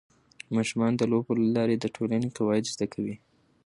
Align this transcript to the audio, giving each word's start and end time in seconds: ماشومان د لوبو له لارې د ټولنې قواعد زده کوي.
ماشومان 0.55 0.91
د 0.97 1.01
لوبو 1.11 1.31
له 1.41 1.47
لارې 1.55 1.75
د 1.79 1.85
ټولنې 1.95 2.29
قواعد 2.37 2.65
زده 2.73 2.87
کوي. 2.93 3.15